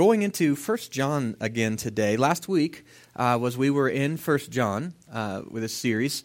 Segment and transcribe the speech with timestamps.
[0.00, 2.16] going into First John again today.
[2.16, 6.24] Last week uh, was we were in First John uh, with a series.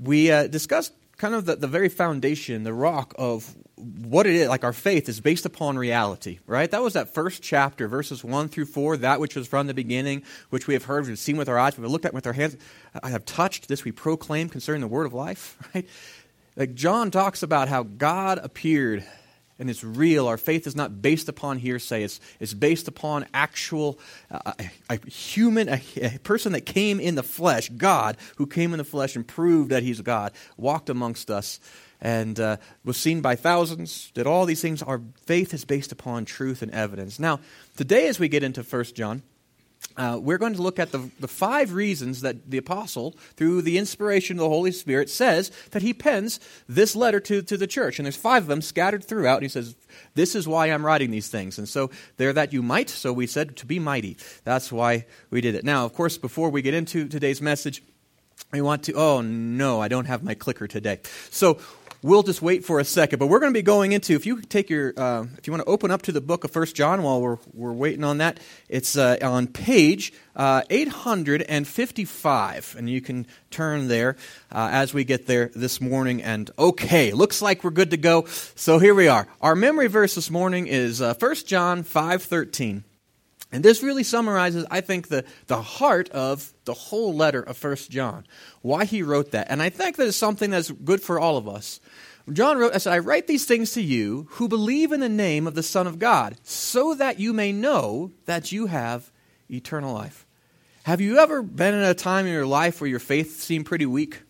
[0.00, 4.48] We uh, discussed kind of the, the very foundation, the rock of what it is.
[4.48, 6.68] Like our faith is based upon reality, right?
[6.68, 10.24] That was that first chapter, verses 1 through 4, that which was from the beginning,
[10.48, 12.56] which we have heard, we've seen with our eyes, we've looked at with our hands.
[13.04, 15.88] I have touched this we proclaim concerning the word of life, right?
[16.56, 19.06] Like John talks about how God appeared
[19.60, 20.26] and it's real.
[20.26, 24.00] Our faith is not based upon hearsay, it's, it's based upon actual,
[24.30, 28.72] uh, a, a, human, a, a, person that came in the flesh, God, who came
[28.72, 31.60] in the flesh and proved that he's God, walked amongst us.
[32.02, 34.82] And uh, was seen by thousands, did all these things.
[34.82, 37.18] Our faith is based upon truth and evidence.
[37.18, 37.40] Now,
[37.76, 39.22] today, as we get into 1 John,
[39.96, 43.76] uh, we're going to look at the, the five reasons that the apostle, through the
[43.76, 47.98] inspiration of the Holy Spirit, says that he pens this letter to, to the church.
[47.98, 49.36] And there's five of them scattered throughout.
[49.36, 49.76] And he says,
[50.14, 51.58] This is why I'm writing these things.
[51.58, 52.88] And so they're that you might.
[52.88, 54.16] So we said to be mighty.
[54.44, 55.64] That's why we did it.
[55.64, 57.82] Now, of course, before we get into today's message,
[58.52, 61.00] we want to, oh no, I don't have my clicker today.
[61.30, 61.58] So
[62.02, 63.18] we'll just wait for a second.
[63.18, 65.64] But we're going to be going into, if you take your, uh, if you want
[65.64, 68.38] to open up to the book of First John while we're, we're waiting on that,
[68.68, 72.76] it's uh, on page uh, 855.
[72.78, 74.16] And you can turn there
[74.52, 76.22] uh, as we get there this morning.
[76.22, 78.26] And okay, looks like we're good to go.
[78.54, 79.26] So here we are.
[79.40, 82.84] Our memory verse this morning is uh, 1 John 5.13.
[83.52, 87.90] And this really summarizes, I think, the, the heart of the whole letter of First
[87.90, 88.24] John,
[88.62, 89.48] why he wrote that.
[89.50, 91.80] And I think that is something that's good for all of us.
[92.32, 95.48] John wrote, I said, I write these things to you who believe in the name
[95.48, 99.10] of the Son of God, so that you may know that you have
[99.50, 100.26] eternal life.
[100.84, 103.86] Have you ever been in a time in your life where your faith seemed pretty
[103.86, 104.22] weak?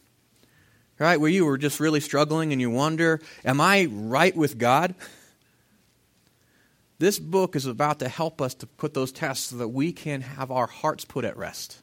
[0.99, 1.21] Right?
[1.21, 4.95] Where you were just really struggling and you wonder, am I right with God?
[7.01, 10.21] This book is about to help us to put those tests so that we can
[10.21, 11.81] have our hearts put at rest.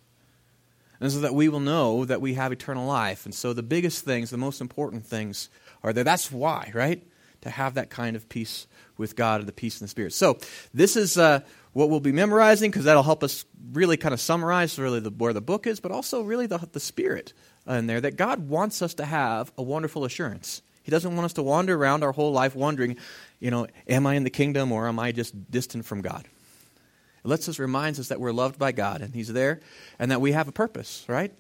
[1.02, 3.26] And so that we will know that we have eternal life.
[3.26, 5.50] And so the biggest things, the most important things
[5.84, 6.04] are there.
[6.04, 7.04] That's why, right?
[7.42, 10.14] To have that kind of peace with God, and the peace in the Spirit.
[10.14, 10.38] So
[10.72, 11.40] this is uh,
[11.74, 13.44] what we'll be memorizing because that'll help us
[13.74, 16.80] really kind of summarize really the, where the book is, but also really the, the
[16.80, 17.34] Spirit
[17.68, 20.62] in there that God wants us to have a wonderful assurance.
[20.88, 22.96] He doesn't want us to wander around our whole life wondering,
[23.42, 26.24] you know, am I in the kingdom or am I just distant from God?
[26.24, 29.60] It lets us, reminds us that we're loved by God and He's there
[30.00, 31.34] and that we have a purpose, right?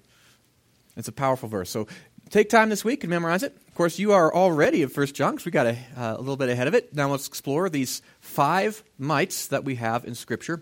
[0.98, 1.70] It's a powerful verse.
[1.70, 1.88] So
[2.30, 3.56] take time this week and memorize it.
[3.70, 6.36] Of course, you are already at First John because we got a, uh, a little
[6.36, 6.94] bit ahead of it.
[6.94, 10.62] Now let's explore these five mites that we have in Scripture.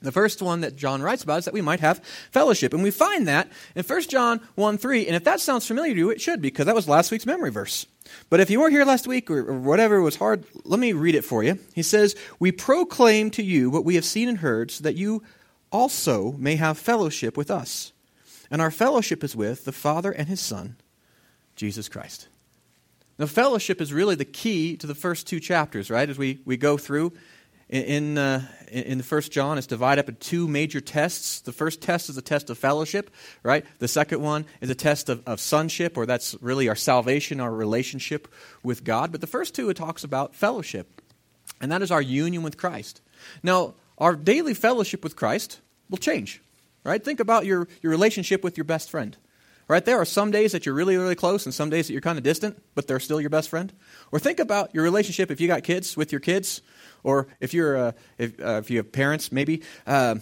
[0.00, 2.72] The first one that John writes about is that we might have fellowship.
[2.72, 5.06] And we find that in 1 John 1 3.
[5.06, 7.50] And if that sounds familiar to you, it should, because that was last week's memory
[7.50, 7.86] verse.
[8.30, 11.14] But if you weren't here last week or, or whatever was hard, let me read
[11.14, 11.58] it for you.
[11.74, 15.22] He says, We proclaim to you what we have seen and heard, so that you
[15.72, 17.92] also may have fellowship with us.
[18.50, 20.76] And our fellowship is with the Father and his Son,
[21.56, 22.28] Jesus Christ.
[23.18, 26.08] Now, fellowship is really the key to the first two chapters, right?
[26.08, 27.12] As we, we go through
[27.68, 31.40] in, uh, in the first John, it's divided up into two major tests.
[31.40, 33.10] The first test is a test of fellowship,
[33.42, 33.64] right?
[33.78, 37.52] The second one is a test of, of sonship, or that's really our salvation, our
[37.52, 38.28] relationship
[38.62, 39.12] with God.
[39.12, 41.02] But the first two, it talks about fellowship,
[41.60, 43.02] and that is our union with Christ.
[43.42, 46.40] Now, our daily fellowship with Christ will change,
[46.84, 47.04] right?
[47.04, 49.16] Think about your, your relationship with your best friend.
[49.66, 49.84] Right?
[49.84, 52.16] There are some days that you're really, really close and some days that you're kind
[52.16, 53.70] of distant, but they're still your best friend.
[54.10, 56.62] Or think about your relationship if you got kids with your kids
[57.02, 60.16] or if you're uh, if, uh, if you have parents, maybe uh,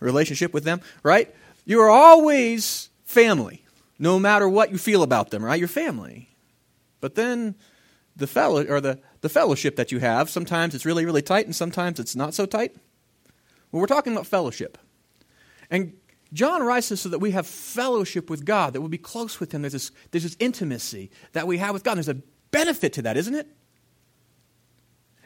[0.00, 1.34] relationship with them, right?
[1.64, 3.64] You are always family,
[3.98, 5.58] no matter what you feel about them, right?
[5.58, 6.28] You're family.
[7.00, 7.54] But then
[8.16, 11.54] the fellow or the, the fellowship that you have, sometimes it's really, really tight, and
[11.54, 12.74] sometimes it's not so tight.
[13.72, 14.78] Well, we're talking about fellowship.
[15.70, 15.94] And
[16.32, 19.52] John writes this so that we have fellowship with God, that we'll be close with
[19.52, 19.62] Him.
[19.62, 21.96] There's this, there's this intimacy that we have with God.
[21.96, 23.48] There's a benefit to that, isn't it?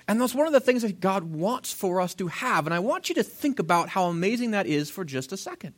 [0.07, 2.67] And that's one of the things that God wants for us to have.
[2.67, 5.75] And I want you to think about how amazing that is for just a second.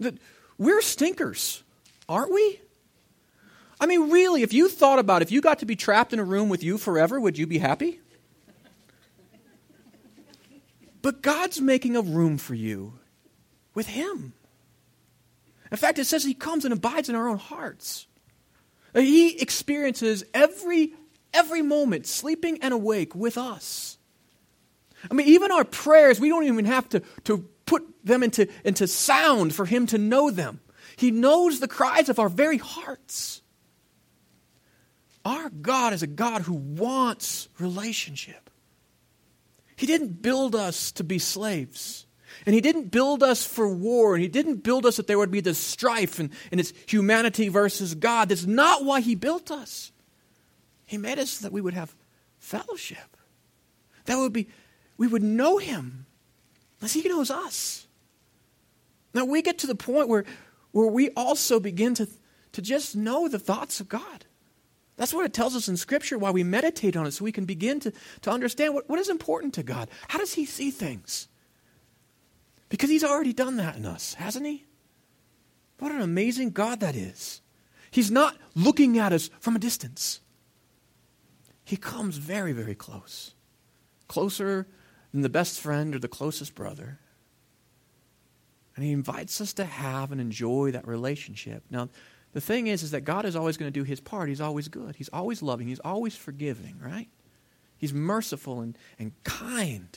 [0.00, 0.16] That
[0.56, 1.62] we're stinkers,
[2.08, 2.60] aren't we?
[3.80, 6.18] I mean, really, if you thought about it, if you got to be trapped in
[6.18, 8.00] a room with you forever, would you be happy?
[11.02, 12.94] But God's making a room for you
[13.74, 14.32] with Him.
[15.70, 18.06] In fact, it says He comes and abides in our own hearts.
[18.94, 20.94] He experiences every
[21.34, 23.98] every moment, sleeping and awake with us.
[25.10, 28.86] I mean, even our prayers, we don't even have to, to put them into, into
[28.86, 30.60] sound for Him to know them.
[30.96, 33.42] He knows the cries of our very hearts.
[35.24, 38.50] Our God is a God who wants relationship.
[39.76, 42.06] He didn't build us to be slaves.
[42.46, 44.14] And He didn't build us for war.
[44.14, 47.48] And He didn't build us that there would be this strife and, and it's humanity
[47.48, 48.28] versus God.
[48.28, 49.92] That's not why He built us.
[50.86, 51.94] He made us that we would have
[52.38, 53.16] fellowship.
[54.06, 54.48] That would be,
[54.96, 56.06] we would know Him
[56.82, 57.86] as He knows us.
[59.14, 60.24] Now we get to the point where,
[60.72, 62.08] where we also begin to,
[62.52, 64.26] to just know the thoughts of God.
[64.96, 67.46] That's what it tells us in Scripture, why we meditate on it, so we can
[67.46, 67.92] begin to,
[68.22, 69.88] to understand what, what is important to God.
[70.08, 71.28] How does He see things?
[72.68, 74.64] Because He's already done that in us, hasn't He?
[75.78, 77.40] What an amazing God that is.
[77.90, 80.20] He's not looking at us from a distance,
[81.64, 83.34] He comes very, very close.
[84.08, 84.66] Closer
[85.12, 86.98] than the best friend or the closest brother.
[88.76, 91.64] And He invites us to have and enjoy that relationship.
[91.70, 91.88] Now,
[92.34, 94.28] the thing is, is that God is always going to do his part.
[94.28, 94.96] He's always good.
[94.96, 95.68] He's always loving.
[95.68, 97.08] He's always forgiving, right?
[97.78, 99.96] He's merciful and, and kind.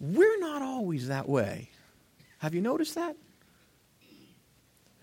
[0.00, 1.70] We're not always that way.
[2.38, 3.14] Have you noticed that?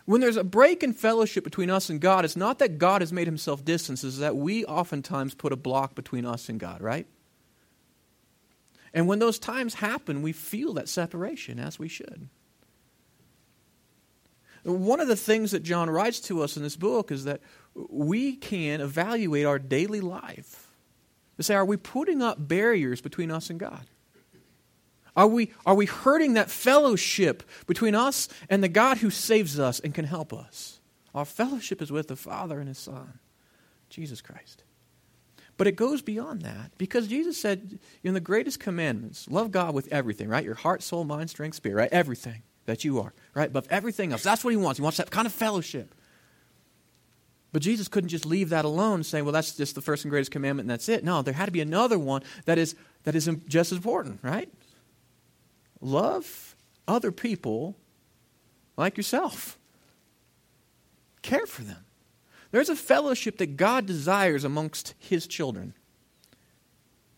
[0.09, 3.13] When there's a break in fellowship between us and God, it's not that God has
[3.13, 7.05] made himself distant, it's that we oftentimes put a block between us and God, right?
[8.91, 12.27] And when those times happen, we feel that separation as we should.
[14.63, 17.41] One of the things that John writes to us in this book is that
[17.75, 20.71] we can evaluate our daily life
[21.37, 23.85] to say, are we putting up barriers between us and God?
[25.19, 29.81] Are we, are we hurting that fellowship between us and the God who saves us
[29.81, 30.79] and can help us?
[31.13, 33.19] Our fellowship is with the Father and His Son,
[33.89, 34.63] Jesus Christ.
[35.57, 39.91] But it goes beyond that because Jesus said in the greatest commandments, love God with
[39.91, 40.45] everything, right?
[40.45, 41.89] Your heart, soul, mind, strength, spirit, right?
[41.91, 43.49] Everything that you are, right?
[43.49, 44.23] Above everything else.
[44.23, 44.77] That's what he wants.
[44.77, 45.93] He wants that kind of fellowship.
[47.51, 50.31] But Jesus couldn't just leave that alone, saying, well, that's just the first and greatest
[50.31, 51.03] commandment and that's it.
[51.03, 52.73] No, there had to be another one that is,
[53.03, 54.49] that is just as important, right?
[55.81, 56.55] Love
[56.87, 57.75] other people
[58.77, 59.57] like yourself,
[61.21, 61.85] care for them.
[62.51, 65.73] There's a fellowship that God desires amongst his children.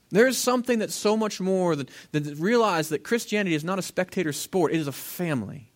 [0.10, 3.82] There is something that's so much more than, than realize that Christianity is not a
[3.82, 5.72] spectator sport, it is a family.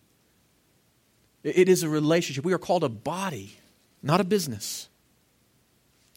[1.42, 2.44] It, it is a relationship.
[2.44, 3.56] We are called a body,
[4.02, 4.88] not a business.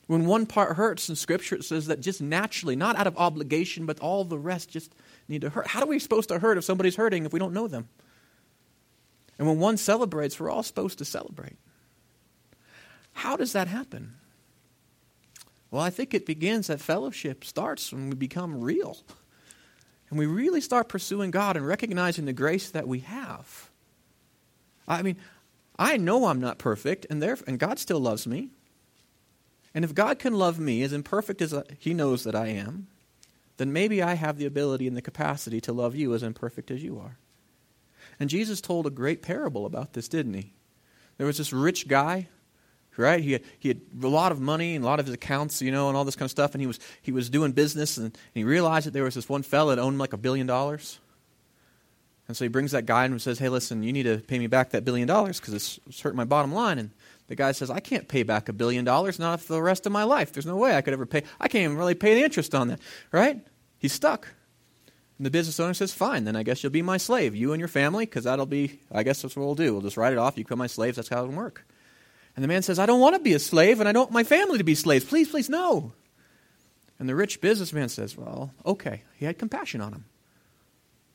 [0.08, 3.86] When one part hurts in Scripture, it says that just naturally, not out of obligation,
[3.86, 4.94] but all the rest just
[5.30, 5.68] need to hurt.
[5.68, 7.88] How are we supposed to hurt if somebody's hurting if we don't know them?
[9.38, 11.58] And when one celebrates, we're all supposed to celebrate.
[13.14, 14.16] How does that happen?
[15.72, 18.98] Well, I think it begins that fellowship starts when we become real.
[20.10, 23.70] And we really start pursuing God and recognizing the grace that we have.
[24.88, 25.18] I mean,
[25.78, 28.50] I know I'm not perfect, and, there, and God still loves me.
[29.74, 32.88] And if God can love me as imperfect as He knows that I am,
[33.60, 36.84] then maybe I have the ability and the capacity to love you as imperfect as
[36.84, 37.20] you are.
[38.20, 40.54] And Jesus told a great parable about this, didn't he?
[41.18, 42.28] There was this rich guy
[43.00, 43.24] right?
[43.24, 45.72] He had, he had a lot of money and a lot of his accounts, you
[45.72, 46.54] know, and all this kind of stuff.
[46.54, 49.30] And he was, he was doing business, and, and he realized that there was this
[49.30, 51.00] one fellow that owned like a billion dollars.
[52.28, 54.48] And so he brings that guy and says, hey, listen, you need to pay me
[54.48, 56.78] back that billion dollars because it's, it's hurting my bottom line.
[56.78, 56.92] And
[57.30, 59.92] the guy says, I can't pay back a billion dollars, not for the rest of
[59.92, 60.34] my life.
[60.34, 61.24] There's no way I could ever pay.
[61.40, 62.80] I can't even really pay the interest on that,
[63.12, 63.40] right?
[63.78, 64.28] He's stuck.
[65.20, 67.60] And the business owner says, fine, then I guess you'll be my slave, you and
[67.60, 69.74] your family, because that'll be, I guess that's what we'll do.
[69.74, 70.40] We'll just write it off.
[70.40, 70.96] You become my slaves.
[70.96, 71.68] That's how it'll work.
[72.36, 74.12] And the man says, I don't want to be a slave, and I don't want
[74.12, 75.06] my family to be slaves.
[75.06, 75.94] Please, please, no.
[76.98, 79.04] And the rich businessman says, Well, okay.
[79.18, 80.06] He had compassion on him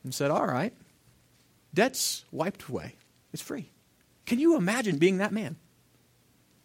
[0.03, 0.73] and said, All right,
[1.73, 2.95] debt's wiped away.
[3.33, 3.71] It's free.
[4.25, 5.57] Can you imagine being that man?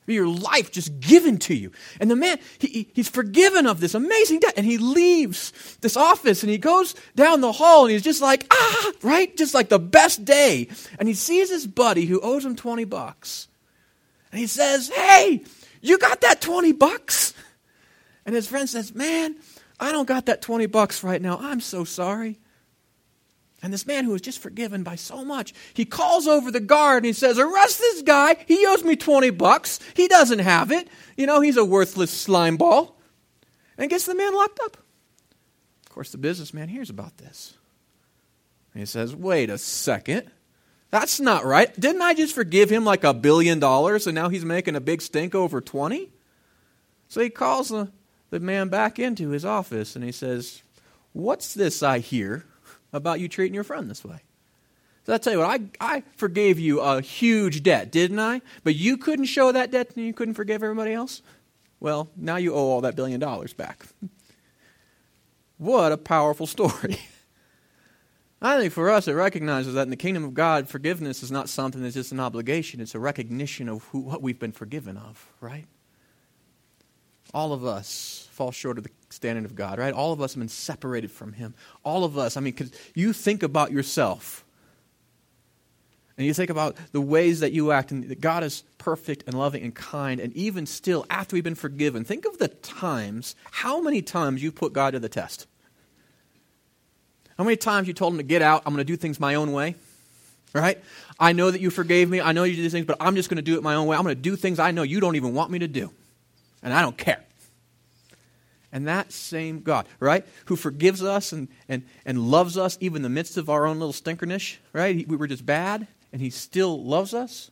[0.07, 1.71] Your life just given to you.
[2.00, 4.54] And the man, he, he's forgiven of this amazing debt.
[4.57, 5.52] And he leaves
[5.83, 9.37] this office and he goes down the hall and he's just like, ah, right?
[9.37, 10.69] Just like the best day.
[10.99, 13.47] And he sees his buddy who owes him 20 bucks.
[14.33, 15.45] And he says, Hey,
[15.80, 17.33] you got that 20 bucks?
[18.26, 19.37] And his friend says, Man,
[19.78, 21.38] I don't got that 20 bucks right now.
[21.40, 22.39] I'm so sorry.
[23.62, 26.98] And this man who was just forgiven by so much, he calls over the guard
[26.98, 28.36] and he says, Arrest this guy.
[28.46, 29.80] He owes me 20 bucks.
[29.94, 30.88] He doesn't have it.
[31.16, 32.96] You know, he's a worthless slime ball.
[33.76, 34.78] And gets the man locked up.
[35.84, 37.54] Of course, the businessman hears about this.
[38.72, 40.30] And he says, Wait a second.
[40.90, 41.78] That's not right.
[41.78, 45.02] Didn't I just forgive him like a billion dollars and now he's making a big
[45.02, 46.10] stink over 20?
[47.08, 47.92] So he calls the,
[48.30, 50.62] the man back into his office and he says,
[51.12, 52.44] What's this I hear
[52.92, 54.20] about you treating your friend this way?
[55.04, 58.42] So I tell you what, I, I forgave you a huge debt, didn't I?
[58.64, 61.23] But you couldn't show that debt and you couldn't forgive everybody else?
[61.80, 63.87] Well, now you owe all that billion dollars back.
[65.56, 66.99] What a powerful story.
[68.42, 71.50] I think for us, it recognizes that in the kingdom of God, forgiveness is not
[71.50, 75.30] something that's just an obligation, it's a recognition of who, what we've been forgiven of,
[75.40, 75.66] right?
[77.35, 79.92] All of us fall short of the standard of God, right?
[79.92, 81.52] All of us have been separated from Him.
[81.85, 84.47] All of us, I mean, because you think about yourself
[86.16, 89.38] and you think about the ways that you act, and that God is perfect and
[89.38, 93.82] loving and kind, and even still, after we've been forgiven, think of the times, how
[93.82, 95.47] many times you put God to the test.
[97.37, 99.35] How many times you told him to get out, I'm going to do things my
[99.35, 99.75] own way?
[100.54, 100.82] Right?
[101.18, 103.28] I know that you forgave me, I know you did these things, but I'm just
[103.28, 103.99] going to do it my own way.
[103.99, 105.90] I'm going to do things I know you don't even want me to do.
[106.62, 107.23] And I don't care.
[108.72, 113.02] And that same God, right, who forgives us and, and, and loves us even in
[113.02, 115.06] the midst of our own little stinkerness, right?
[115.08, 117.50] We were just bad and he still loves us?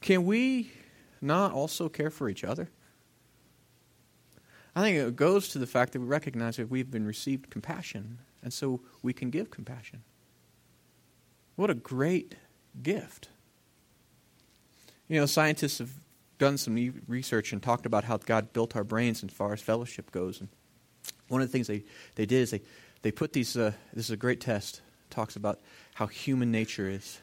[0.00, 0.72] Can we
[1.20, 2.68] not also care for each other?
[4.74, 8.18] I think it goes to the fact that we recognize that we've been received compassion,
[8.42, 10.02] and so we can give compassion.
[11.56, 12.36] What a great
[12.82, 13.28] gift.
[15.08, 15.90] You know, scientists have
[16.40, 20.10] done some research and talked about how God built our brains as far as fellowship
[20.10, 20.40] goes.
[20.40, 20.48] And
[21.28, 21.84] one of the things they,
[22.16, 22.62] they did is they
[23.02, 25.58] they put these, uh, this is a great test, talks about
[25.94, 27.18] how human nature is.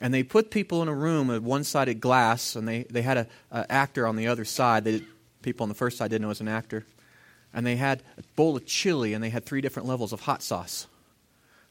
[0.00, 3.18] And they put people in a room with one sided glass, and they, they had
[3.18, 3.26] an
[3.68, 4.84] actor on the other side.
[4.84, 5.02] They,
[5.42, 6.86] people on the first side didn't know it was an actor.
[7.52, 10.42] And they had a bowl of chili, and they had three different levels of hot
[10.42, 10.86] sauce.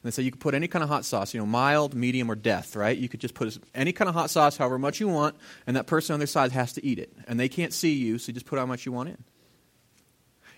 [0.03, 2.35] They say you could put any kind of hot sauce, you know, mild, medium, or
[2.35, 2.97] death, right?
[2.97, 5.35] You could just put any kind of hot sauce, however much you want,
[5.65, 7.11] and that person on their side has to eat it.
[7.27, 9.23] And they can't see you, so you just put how much you want in.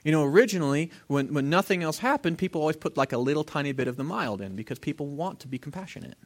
[0.04, 3.72] You know, originally, when, when nothing else happened, people always put like a little tiny
[3.72, 6.18] bit of the mild in because people want to be compassionate.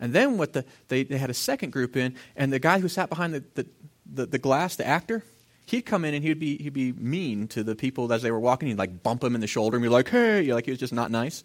[0.00, 2.88] And then what the, they, they had a second group in, and the guy who
[2.88, 3.66] sat behind the, the,
[4.12, 5.24] the, the glass, the actor,
[5.66, 8.40] he'd come in and he'd be, he'd be mean to the people as they were
[8.40, 8.68] walking.
[8.68, 10.80] He'd like bump them in the shoulder and be like, hey, You're like he was
[10.80, 11.44] just not nice,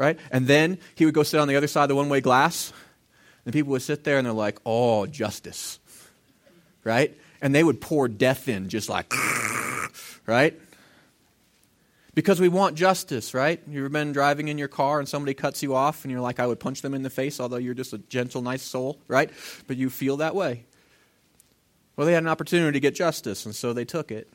[0.00, 0.18] right?
[0.32, 2.72] And then he would go sit on the other side of the one way glass,
[3.44, 5.78] and people would sit there and they're like, oh, justice,
[6.84, 7.14] right?
[7.42, 9.12] And they would pour death in just like,
[10.26, 10.58] right?
[12.14, 13.60] Because we want justice, right?
[13.68, 16.46] You've been driving in your car and somebody cuts you off and you're like, I
[16.46, 19.30] would punch them in the face, although you're just a gentle, nice soul, right?
[19.66, 20.64] But you feel that way.
[21.96, 24.32] Well, they had an opportunity to get justice, and so they took it.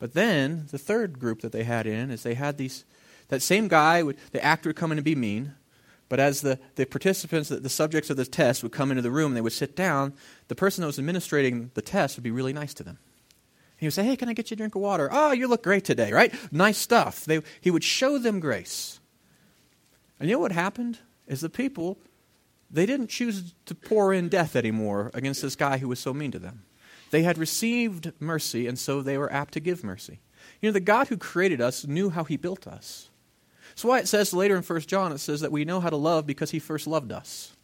[0.00, 2.84] But then the third group that they had in is they had these,
[3.30, 5.54] that same guy, would, the actor would come in and be mean,
[6.08, 9.10] but as the, the participants, the, the subjects of the test would come into the
[9.10, 10.12] room they would sit down,
[10.48, 12.98] the person that was administrating the test would be really nice to them.
[13.76, 15.08] He would say, Hey, can I get you a drink of water?
[15.10, 16.34] Oh, you look great today, right?
[16.52, 17.24] Nice stuff.
[17.24, 19.00] They, he would show them grace.
[20.18, 20.98] And you know what happened?
[21.26, 21.96] Is the people,
[22.70, 26.32] they didn't choose to pour in death anymore against this guy who was so mean
[26.32, 26.64] to them.
[27.10, 30.20] They had received mercy, and so they were apt to give mercy.
[30.60, 33.09] You know, the God who created us knew how he built us.
[33.80, 35.96] That's why it says later in 1 John, it says that we know how to
[35.96, 37.54] love because he first loved us.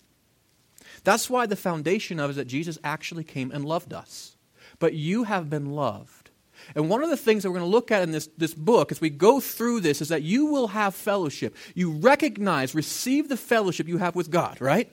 [1.04, 4.36] That's why the foundation of it is that Jesus actually came and loved us
[4.78, 6.30] but you have been loved.
[6.74, 8.90] And one of the things that we're going to look at in this, this book
[8.90, 11.54] as we go through this is that you will have fellowship.
[11.74, 14.90] You recognize, receive the fellowship you have with God, right?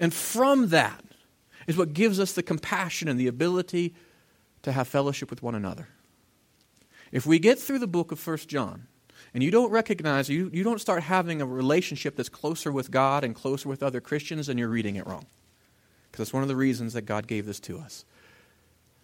[0.00, 1.02] And from that
[1.66, 3.94] is what gives us the compassion and the ability
[4.62, 5.88] to have fellowship with one another.
[7.10, 8.86] If we get through the book of First John,
[9.34, 13.24] and you don't recognize, you, you don't start having a relationship that's closer with God
[13.24, 15.26] and closer with other Christians, then you're reading it wrong.
[16.10, 18.04] Because that's one of the reasons that God gave this to us.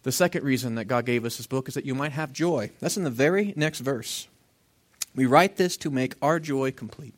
[0.03, 2.71] The second reason that God gave us this book is that you might have joy.
[2.81, 4.29] That's in the very next verse.
[5.15, 7.15] We write this to make our joy complete.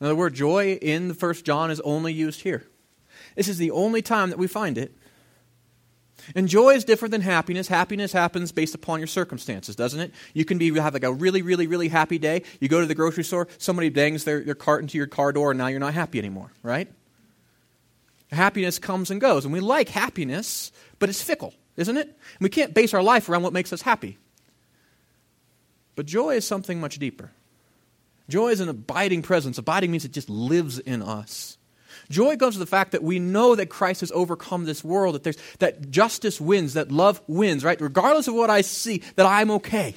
[0.00, 2.66] Now, the word joy in the first John is only used here.
[3.36, 4.92] This is the only time that we find it.
[6.34, 7.68] And joy is different than happiness.
[7.68, 10.12] Happiness happens based upon your circumstances, doesn't it?
[10.34, 12.42] You can be have like a really, really, really happy day.
[12.60, 15.50] You go to the grocery store, somebody bangs their, their cart into your car door,
[15.50, 16.88] and now you're not happy anymore, right?
[18.30, 19.44] Happiness comes and goes.
[19.44, 22.06] And we like happiness, but it's fickle, isn't it?
[22.06, 24.18] And we can't base our life around what makes us happy.
[25.94, 27.30] But joy is something much deeper.
[28.28, 29.58] Joy is an abiding presence.
[29.58, 31.58] Abiding means it just lives in us.
[32.12, 35.24] Joy comes to the fact that we know that Christ has overcome this world, that,
[35.24, 37.80] there's, that justice wins, that love wins, right?
[37.80, 39.94] Regardless of what I see, that I'm okay.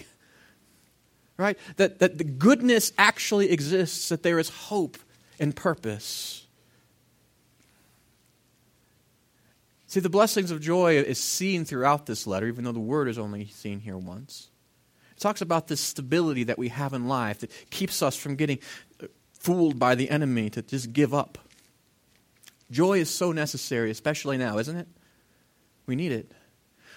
[1.37, 1.57] Right?
[1.75, 4.97] That, that the goodness actually exists, that there is hope
[5.39, 6.47] and purpose.
[9.87, 13.19] See, the blessings of joy is seen throughout this letter, even though the word is
[13.19, 14.49] only seen here once.
[15.15, 18.59] It talks about this stability that we have in life that keeps us from getting
[19.33, 21.37] fooled by the enemy to just give up.
[22.71, 24.87] Joy is so necessary, especially now, isn't it?
[25.85, 26.31] We need it.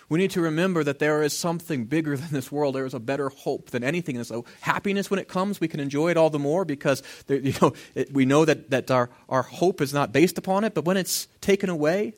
[0.08, 2.75] We need to remember that there is something bigger than this world.
[2.75, 4.16] There is a better hope than anything.
[4.16, 7.38] And so, happiness, when it comes, we can enjoy it all the more because there,
[7.38, 10.75] you know, it, we know that, that our, our hope is not based upon it.
[10.75, 12.14] But when it's taken away,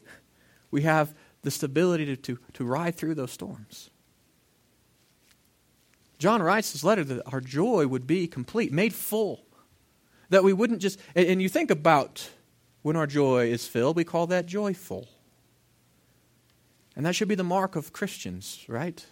[0.71, 3.91] we have the stability to, to, to ride through those storms.
[6.19, 9.45] John writes his letter that our joy would be complete, made full.
[10.29, 12.31] That we wouldn't just, and, and you think about
[12.83, 15.09] when our joy is filled, we call that joyful.
[16.97, 19.05] And that should be the mark of Christians, right?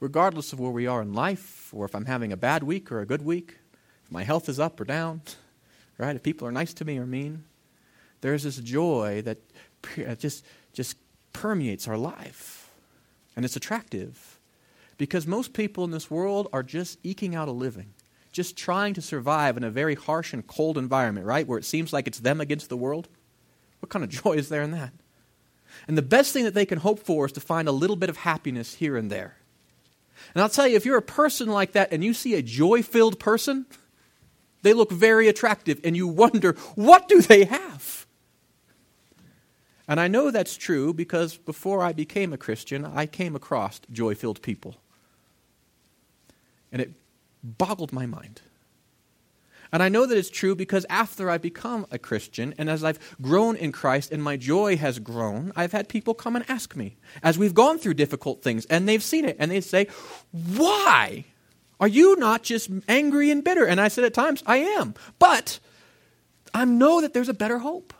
[0.00, 3.00] Regardless of where we are in life, or if I'm having a bad week or
[3.00, 3.58] a good week,
[4.04, 5.22] if my health is up or down,
[5.98, 6.16] right?
[6.16, 7.44] If people are nice to me or mean,
[8.20, 9.38] there's this joy that
[9.98, 10.96] uh, just, just
[11.32, 12.70] permeates our life.
[13.36, 14.38] And it's attractive.
[14.98, 17.94] Because most people in this world are just eking out a living,
[18.32, 21.46] just trying to survive in a very harsh and cold environment, right?
[21.46, 23.08] Where it seems like it's them against the world.
[23.80, 24.92] What kind of joy is there in that?
[25.86, 28.10] And the best thing that they can hope for is to find a little bit
[28.10, 29.36] of happiness here and there.
[30.34, 32.82] And I'll tell you, if you're a person like that and you see a joy
[32.82, 33.66] filled person,
[34.62, 38.06] they look very attractive, and you wonder, what do they have?
[39.88, 44.14] And I know that's true because before I became a Christian, I came across joy
[44.14, 44.76] filled people.
[46.70, 46.92] And it
[47.42, 48.42] boggled my mind.
[49.72, 53.16] And I know that it's true because after I've become a Christian and as I've
[53.22, 56.98] grown in Christ and my joy has grown, I've had people come and ask me
[57.22, 59.88] as we've gone through difficult things and they've seen it and they say,
[60.30, 61.24] Why
[61.80, 63.64] are you not just angry and bitter?
[63.64, 64.94] And I said, At times, I am.
[65.18, 65.58] But
[66.52, 67.94] I know that there's a better hope.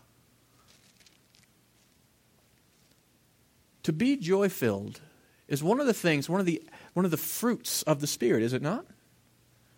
[3.84, 5.00] To be joy filled
[5.48, 8.42] is one of the things, one of the, one of the fruits of the Spirit,
[8.42, 8.84] is it not?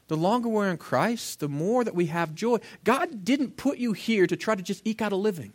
[0.09, 2.59] The longer we're in Christ, the more that we have joy.
[2.85, 5.55] God didn't put you here to try to just eke out a living.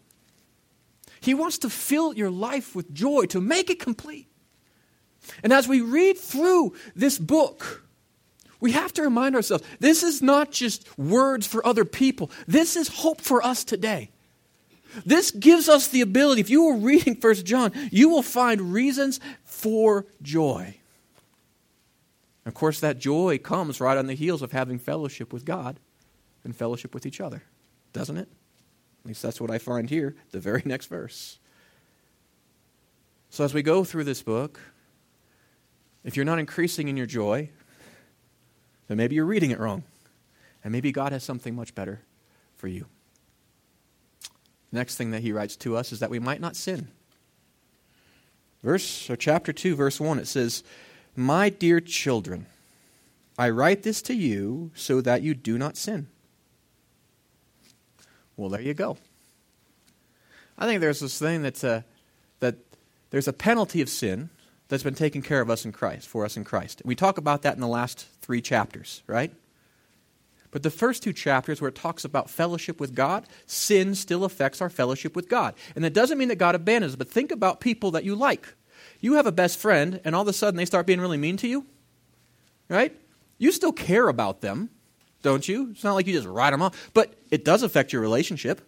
[1.21, 4.27] He wants to fill your life with joy, to make it complete.
[5.43, 7.83] And as we read through this book,
[8.59, 12.87] we have to remind ourselves this is not just words for other people, this is
[12.87, 14.11] hope for us today.
[15.05, 19.19] This gives us the ability, if you were reading First John, you will find reasons
[19.43, 20.78] for joy.
[22.49, 25.79] Of course, that joy comes right on the heels of having fellowship with God
[26.43, 27.43] and fellowship with each other,
[27.93, 28.27] doesn't it?
[29.03, 31.37] At least that's what I find here, the very next verse.
[33.29, 34.59] So, as we go through this book,
[36.03, 37.51] if you're not increasing in your joy,
[38.87, 39.83] then maybe you're reading it wrong.
[40.63, 42.01] And maybe God has something much better
[42.57, 42.87] for you.
[44.71, 46.87] The next thing that he writes to us is that we might not sin.
[48.63, 50.63] Verse or chapter 2 verse 1 it says
[51.19, 52.45] my dear children,
[53.37, 56.07] I write this to you so that you do not sin.
[58.37, 58.97] Well, there you go.
[60.57, 61.85] I think there's this thing that's a,
[62.39, 62.55] that
[63.11, 64.29] there's a penalty of sin
[64.67, 66.81] that's been taken care of us in Christ, for us in Christ.
[66.85, 69.33] We talk about that in the last three chapters, right?
[70.51, 74.61] But the first two chapters, where it talks about fellowship with God, sin still affects
[74.61, 75.53] our fellowship with God.
[75.75, 78.53] And that doesn't mean that God abandons us, but think about people that you like.
[78.99, 81.37] You have a best friend, and all of a sudden they start being really mean
[81.37, 81.65] to you,
[82.67, 82.95] right?
[83.37, 84.69] You still care about them,
[85.21, 85.69] don't you?
[85.71, 88.61] It's not like you just write them off, but it does affect your relationship,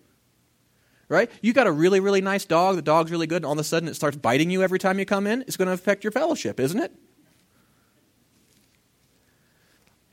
[1.10, 1.30] right?
[1.42, 3.64] You got a really, really nice dog, the dog's really good, and all of a
[3.64, 5.42] sudden it starts biting you every time you come in.
[5.44, 6.94] It's going to affect your fellowship, isn't it?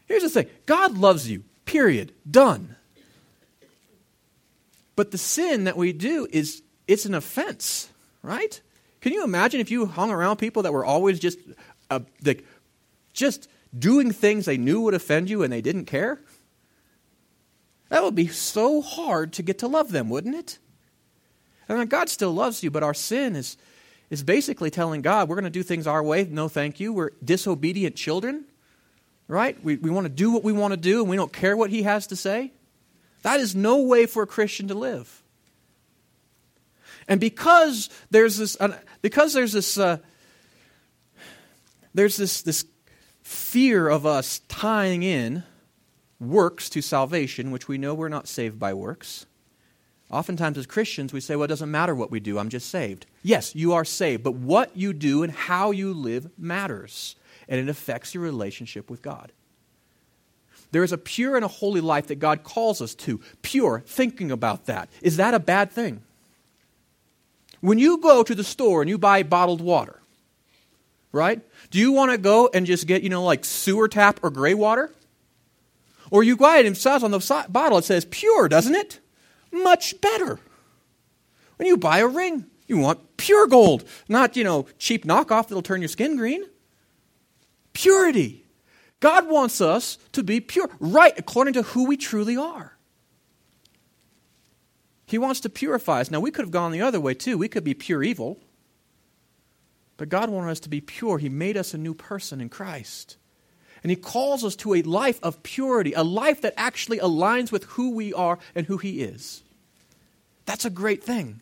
[0.07, 2.13] Here's the thing God loves you, period.
[2.29, 2.75] Done.
[4.97, 7.89] But the sin that we do is it's an offense,
[8.21, 8.61] right?
[9.01, 11.39] Can you imagine if you hung around people that were always just
[11.91, 12.45] uh, like,
[13.13, 16.21] just doing things they knew would offend you and they didn't care?
[17.89, 20.59] That would be so hard to get to love them, wouldn't it?
[21.69, 23.57] Mean, God still loves you, but our sin is,
[24.11, 26.25] is basically telling God we're going to do things our way.
[26.25, 26.93] No, thank you.
[26.93, 28.45] We're disobedient children,
[29.27, 29.63] right?
[29.63, 31.71] We, we want to do what we want to do and we don't care what
[31.71, 32.53] He has to say.
[33.23, 35.23] That is no way for a Christian to live.
[37.09, 39.99] And because there's this, uh, because there's this, uh,
[41.95, 42.67] there's this, this
[43.23, 45.43] fear of us tying in
[46.21, 49.27] works to salvation, which we know we're not saved by works.
[50.11, 53.07] Oftentimes, as Christians, we say, well, it doesn't matter what we do, I'm just saved.
[53.23, 57.17] Yes, you are saved, but what you do and how you live matters,
[57.49, 59.33] and it affects your relationship with God.
[60.71, 63.21] There is a pure and a holy life that God calls us to.
[63.43, 64.89] Pure, thinking about that.
[65.01, 66.03] Is that a bad thing?
[67.61, 70.01] When you go to the store and you buy bottled water,
[71.13, 71.41] right?
[71.71, 74.55] Do you want to go and just get, you know, like sewer tap or gray
[74.55, 74.93] water?
[76.11, 79.01] Or you buy it and it says on the bottle, it says pure, doesn't it?
[79.53, 80.39] Much better.
[81.57, 85.63] When you buy a ring, You want pure gold, not, you know, cheap knockoff that'll
[85.63, 86.45] turn your skin green.
[87.73, 88.45] Purity.
[89.01, 92.77] God wants us to be pure, right according to who we truly are.
[95.09, 96.11] He wants to purify us.
[96.11, 97.39] Now, we could have gone the other way too.
[97.39, 98.39] We could be pure evil.
[99.97, 101.17] But God wanted us to be pure.
[101.17, 103.17] He made us a new person in Christ.
[103.83, 107.65] And He calls us to a life of purity, a life that actually aligns with
[107.65, 109.43] who we are and who He is.
[110.45, 111.41] That's a great thing.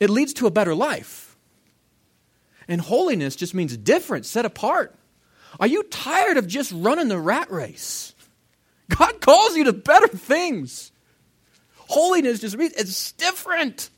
[0.00, 1.36] It leads to a better life.
[2.66, 4.94] And holiness just means different, set apart.
[5.60, 8.14] Are you tired of just running the rat race?
[8.88, 10.92] God calls you to better things.
[11.88, 13.90] Holiness just means it's different.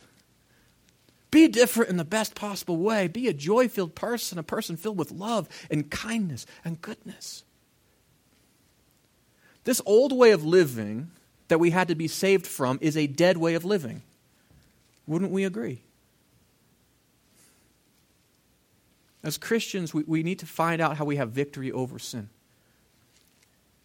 [1.31, 3.09] Be different in the best possible way.
[3.09, 7.45] Be a joy filled person, a person filled with love and kindness and goodness.
[9.65, 11.11] This old way of living
[11.49, 14.03] that we had to be saved from is a dead way of living.
[15.07, 15.83] Wouldn't we agree?
[19.23, 22.31] As Christians, we, we need to find out how we have victory over sin.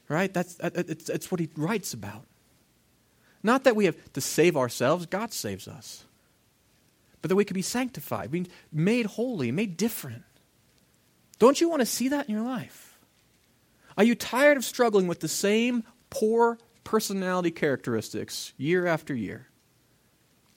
[0.08, 0.32] Right?
[0.34, 2.26] That's, that's, that's what he writes about.
[3.46, 6.04] Not that we have to save ourselves, God saves us.
[7.22, 10.24] But that we could be sanctified, being made holy, made different.
[11.38, 12.98] Don't you want to see that in your life?
[14.00, 19.48] Are you tired of struggling with the same poor personality characteristics year after year?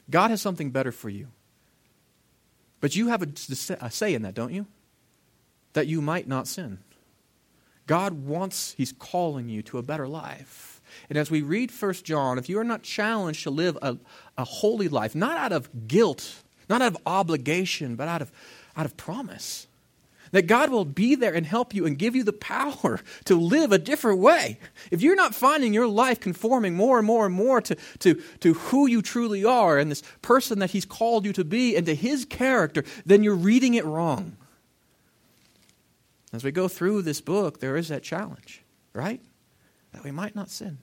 [0.09, 1.29] God has something better for you.
[2.81, 3.29] But you have a,
[3.83, 4.67] a say in that, don't you?
[5.75, 6.79] That you might not sin.
[7.87, 10.78] God wants, He's calling you to a better life.
[11.09, 13.99] And as we read 1 John, if you are not challenged to live a,
[14.37, 18.33] a holy life, not out of guilt, not out of obligation, but out of,
[18.77, 19.67] out of promise,
[20.33, 23.73] that God will be there and help you and give you the power to live
[23.73, 24.59] a different way.
[24.91, 28.55] If you're not finding your life conforming more and more and more to, to, to
[28.55, 31.95] who you truly are and this person that He's called you to be and to
[31.95, 34.37] His character, then you're reading it wrong.
[36.33, 39.21] As we go through this book, there is that challenge, right?
[39.93, 40.79] That we might not sin.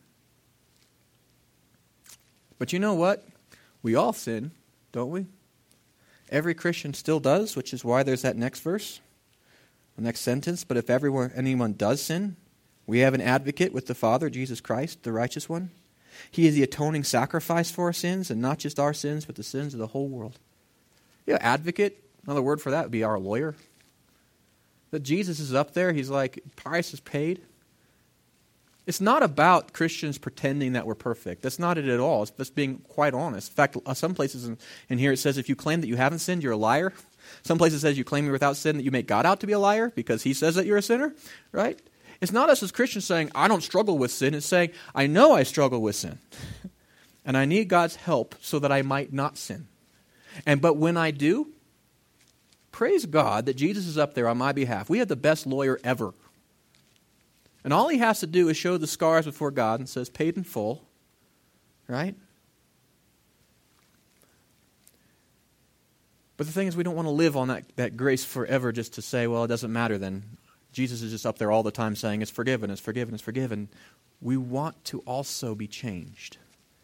[2.58, 3.28] But you know what?
[3.84, 4.52] We all sin,
[4.92, 5.26] don't we?
[6.30, 9.00] Every Christian still does, which is why there's that next verse.
[9.96, 12.36] The next sentence, but if everyone, anyone does sin,
[12.88, 15.72] we have an advocate with the Father, Jesus Christ, the righteous one.
[16.32, 19.44] He is the atoning sacrifice for our sins, and not just our sins, but the
[19.44, 20.40] sins of the whole world.
[21.26, 23.56] Yeah, advocate, another word for that would be our lawyer.
[24.92, 27.42] That Jesus is up there, he's like, price is paid.
[28.86, 31.42] It's not about Christians pretending that we're perfect.
[31.42, 32.22] That's not it at all.
[32.22, 33.52] It's just being quite honest.
[33.52, 34.58] In fact, uh, some places in,
[34.90, 36.94] in here it says if you claim that you haven't sinned, you're a liar.
[37.42, 39.54] Some places says you claim you're without sin, that you make God out to be
[39.54, 41.16] a liar because he says that you're a sinner,
[41.52, 41.80] right?
[42.22, 44.36] It's not us as Christians saying, I don't struggle with sin.
[44.36, 46.20] It's saying, I know I struggle with sin.
[47.26, 49.68] and I need God's help so that I might not sin.
[50.46, 51.48] And but when I do,
[52.72, 54.90] praise God that Jesus is up there on my behalf.
[54.90, 56.14] We have the best lawyer ever.
[57.66, 60.38] And all he has to do is show the scars before God and says, paid
[60.38, 60.88] in full,
[61.88, 62.14] right?
[66.38, 68.94] But the thing is, we don't want to live on that, that grace forever just
[68.94, 70.38] to say, well, it doesn't matter then.
[70.74, 73.68] Jesus is just up there all the time saying, it's forgiven, it's forgiven, it's forgiven.
[74.22, 76.38] We want to also be changed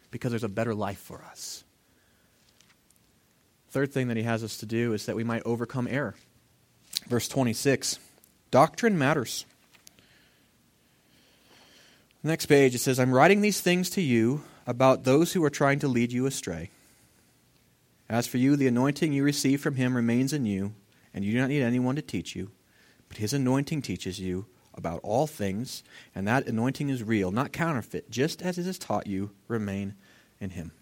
[0.09, 1.63] because there's a better life for us.
[3.69, 6.15] Third thing that he has us to do is that we might overcome error.
[7.07, 7.99] Verse 26
[8.49, 9.45] Doctrine matters.
[12.23, 15.79] Next page, it says, I'm writing these things to you about those who are trying
[15.79, 16.69] to lead you astray.
[18.07, 20.75] As for you, the anointing you receive from him remains in you,
[21.13, 22.51] and you do not need anyone to teach you.
[23.07, 28.11] But his anointing teaches you about all things, and that anointing is real, not counterfeit.
[28.11, 29.95] Just as it has taught you, remain
[30.39, 30.73] in him.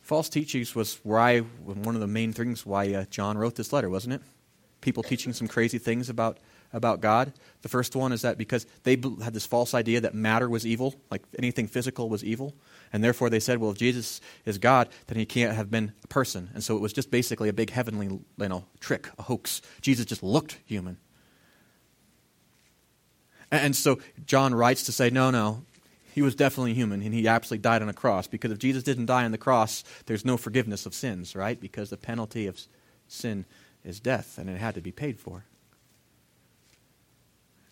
[0.00, 3.90] False teachings was why one of the main things why uh, John wrote this letter,
[3.90, 4.22] wasn't it?
[4.80, 6.38] People teaching some crazy things about
[6.72, 7.32] about God.
[7.62, 10.94] The first one is that because they had this false idea that matter was evil,
[11.10, 12.54] like anything physical was evil.
[12.92, 16.08] And therefore they said, well, if Jesus is God, then he can't have been a
[16.08, 16.50] person.
[16.54, 19.62] And so it was just basically a big heavenly you know, trick, a hoax.
[19.80, 20.98] Jesus just looked human.
[23.50, 25.64] And so John writes to say, no, no,
[26.12, 28.26] he was definitely human and he absolutely died on a cross.
[28.26, 31.58] Because if Jesus didn't die on the cross, there's no forgiveness of sins, right?
[31.58, 32.60] Because the penalty of
[33.06, 33.46] sin
[33.84, 35.44] is death and it had to be paid for.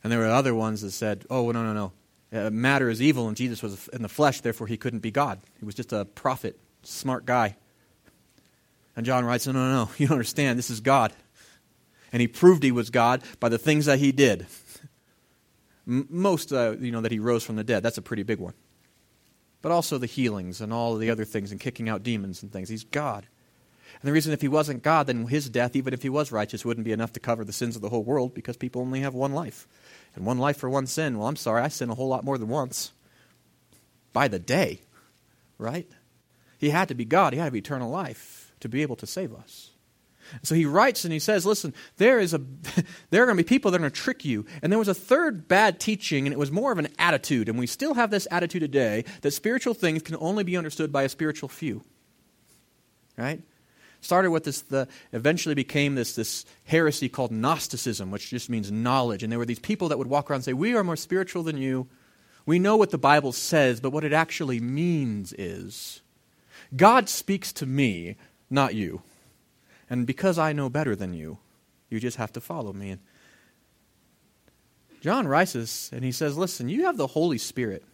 [0.07, 1.93] And there were other ones that said, oh, no, no, no.
[2.33, 5.41] Uh, matter is evil, and Jesus was in the flesh, therefore he couldn't be God.
[5.59, 7.57] He was just a prophet, smart guy.
[8.95, 10.61] And John writes, no, no, no, you don't understand.
[10.61, 11.13] This is God.
[12.13, 14.47] And he proved he was God by the things that he did.
[15.85, 17.83] Most, uh, you know, that he rose from the dead.
[17.83, 18.55] That's a pretty big one.
[19.61, 22.69] but also the healings and all the other things and kicking out demons and things.
[22.69, 23.27] He's God.
[24.01, 26.65] And the reason if he wasn't God, then his death, even if he was righteous,
[26.65, 29.15] wouldn't be enough to cover the sins of the whole world because people only have
[29.15, 29.67] one life.
[30.15, 31.19] And one life for one sin.
[31.19, 32.93] Well, I'm sorry, I sin a whole lot more than once.
[34.13, 34.81] By the day,
[35.59, 35.89] right?
[36.59, 39.07] He had to be God, he had to be eternal life to be able to
[39.07, 39.71] save us.
[40.43, 42.39] So he writes and he says, listen, there is a
[43.11, 44.45] there are going to be people that are going to trick you.
[44.63, 47.59] And there was a third bad teaching and it was more of an attitude and
[47.59, 51.09] we still have this attitude today that spiritual things can only be understood by a
[51.09, 51.83] spiritual few.
[53.17, 53.43] Right?
[54.01, 59.23] Started with this the eventually became this this heresy called Gnosticism, which just means knowledge.
[59.23, 61.43] And there were these people that would walk around and say, "We are more spiritual
[61.43, 61.89] than you.
[62.45, 66.03] We know what the Bible says, but what it actually means is
[66.77, 68.17] God speaks to me,
[68.51, 69.03] not you."
[69.89, 71.39] And because I know better than you,
[71.89, 72.91] you just have to follow me.
[72.91, 73.01] And
[75.01, 77.85] John rises and he says, Listen, you have the Holy Spirit.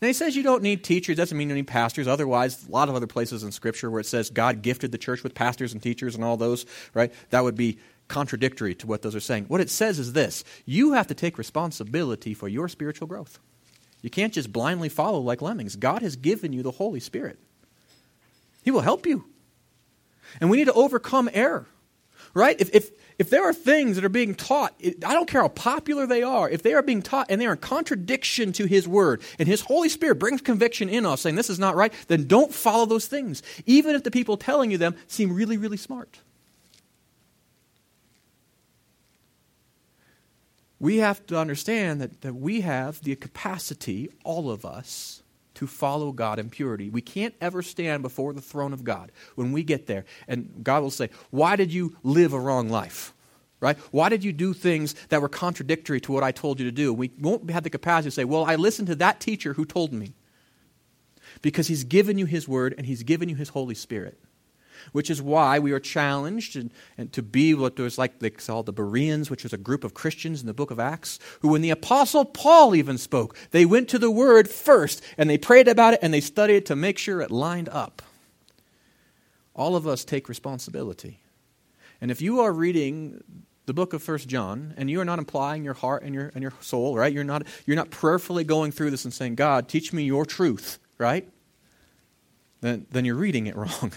[0.00, 2.06] Now, he says you don't need teachers, doesn't mean you need pastors.
[2.06, 5.22] Otherwise, a lot of other places in Scripture where it says God gifted the church
[5.22, 7.12] with pastors and teachers and all those, right?
[7.30, 9.44] That would be contradictory to what those are saying.
[9.48, 13.38] What it says is this you have to take responsibility for your spiritual growth.
[14.02, 15.76] You can't just blindly follow like lemmings.
[15.76, 17.38] God has given you the Holy Spirit,
[18.62, 19.24] He will help you.
[20.40, 21.66] And we need to overcome error.
[22.34, 22.60] Right?
[22.60, 26.06] If, if, if there are things that are being taught, I don't care how popular
[26.06, 29.22] they are, if they are being taught and they are in contradiction to His Word,
[29.38, 32.54] and His Holy Spirit brings conviction in us saying this is not right, then don't
[32.54, 36.20] follow those things, even if the people telling you them seem really, really smart.
[40.80, 45.24] We have to understand that, that we have the capacity, all of us,
[45.58, 46.88] to follow God in purity.
[46.88, 50.04] We can't ever stand before the throne of God when we get there.
[50.28, 53.12] And God will say, Why did you live a wrong life?
[53.60, 53.76] Right?
[53.90, 56.94] Why did you do things that were contradictory to what I told you to do?
[56.94, 59.92] We won't have the capacity to say, Well, I listened to that teacher who told
[59.92, 60.14] me.
[61.42, 64.18] Because he's given you his word and he's given you his Holy Spirit
[64.92, 68.66] which is why we are challenged and, and to be what was like they called
[68.66, 71.62] the Bereans, which was a group of Christians in the book of Acts, who when
[71.62, 75.94] the Apostle Paul even spoke, they went to the Word first and they prayed about
[75.94, 78.02] it and they studied it to make sure it lined up.
[79.54, 81.20] All of us take responsibility.
[82.00, 83.22] And if you are reading
[83.68, 86.40] the book of First John, and you are not implying your heart and your and
[86.40, 87.12] your soul, right?
[87.12, 90.78] You're not you're not prayerfully going through this and saying, God, teach me your truth,
[90.96, 91.28] right?
[92.62, 93.92] Then then you're reading it wrong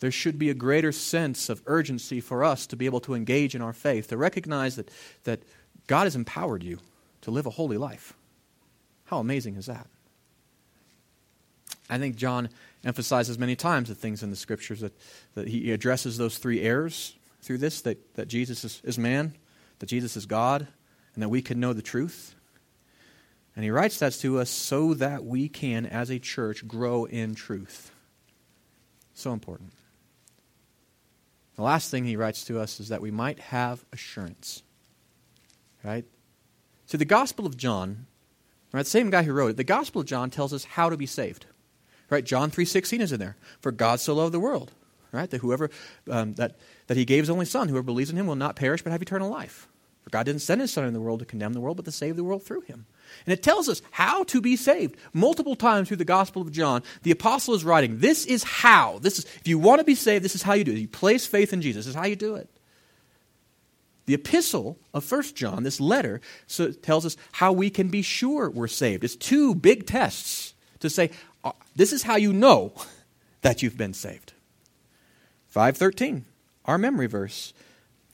[0.00, 3.54] there should be a greater sense of urgency for us to be able to engage
[3.54, 4.90] in our faith, to recognize that,
[5.24, 5.42] that
[5.86, 6.78] God has empowered you
[7.22, 8.14] to live a holy life.
[9.06, 9.86] How amazing is that?
[11.90, 12.50] I think John
[12.84, 14.92] emphasizes many times the things in the scriptures that,
[15.34, 19.34] that he addresses those three errors through this that, that Jesus is, is man,
[19.78, 20.68] that Jesus is God,
[21.14, 22.34] and that we can know the truth.
[23.56, 27.34] And he writes that to us so that we can, as a church, grow in
[27.34, 27.90] truth.
[29.14, 29.72] So important.
[31.58, 34.62] The last thing he writes to us is that we might have assurance.
[35.82, 36.04] Right?
[36.86, 38.06] So the Gospel of John,
[38.72, 40.96] right, the same guy who wrote it, the Gospel of John tells us how to
[40.96, 41.46] be saved.
[42.10, 42.24] Right?
[42.24, 43.36] John 3.16 is in there.
[43.60, 44.70] For God so loved the world,
[45.10, 45.28] right?
[45.28, 45.68] That whoever
[46.08, 46.54] um, that,
[46.86, 49.02] that he gave his only son, whoever believes in him will not perish but have
[49.02, 49.66] eternal life.
[50.08, 51.92] For God didn't send his son in the world to condemn the world, but to
[51.92, 52.86] save the world through him.
[53.26, 54.96] And it tells us how to be saved.
[55.12, 59.00] Multiple times through the Gospel of John, the apostle is writing, this is how.
[59.00, 60.78] This is if you want to be saved, this is how you do it.
[60.78, 61.84] You place faith in Jesus.
[61.84, 62.48] This is how you do it.
[64.06, 68.48] The epistle of First John, this letter, so tells us how we can be sure
[68.48, 69.04] we're saved.
[69.04, 71.10] It's two big tests to say,
[71.44, 72.72] uh, this is how you know
[73.42, 74.32] that you've been saved.
[75.48, 76.24] 513,
[76.64, 77.52] our memory verse.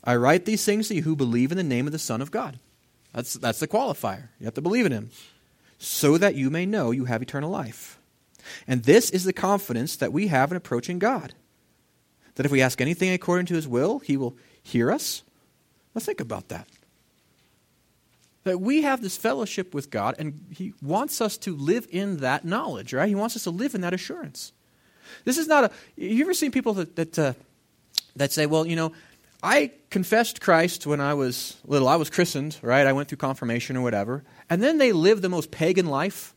[0.04, 2.30] I write these things to you who believe in the name of the Son of
[2.30, 2.58] God.
[3.14, 4.28] That's, that's the qualifier.
[4.38, 5.10] You have to believe in him.
[5.78, 7.98] So that you may know you have eternal life.
[8.66, 11.34] And this is the confidence that we have in approaching God.
[12.34, 15.22] That if we ask anything according to his will, he will hear us.
[15.94, 16.68] Now think about that.
[18.42, 22.44] That we have this fellowship with God, and he wants us to live in that
[22.44, 23.08] knowledge, right?
[23.08, 24.52] He wants us to live in that assurance.
[25.24, 25.70] This is not a.
[25.96, 27.32] You ever seen people that that, uh,
[28.16, 28.92] that say, "Well, you know,
[29.44, 31.86] I confessed Christ when I was little.
[31.86, 32.86] I was christened, right?
[32.86, 34.24] I went through confirmation or whatever.
[34.48, 36.34] And then they lived the most pagan life,